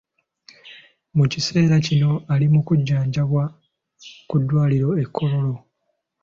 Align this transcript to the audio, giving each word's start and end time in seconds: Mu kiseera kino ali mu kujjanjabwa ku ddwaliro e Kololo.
Mu 1.17 1.25
kiseera 1.31 1.75
kino 1.85 2.11
ali 2.33 2.45
mu 2.53 2.61
kujjanjabwa 2.67 3.43
ku 4.29 4.35
ddwaliro 4.41 4.89
e 5.03 5.05
Kololo. 5.15 5.55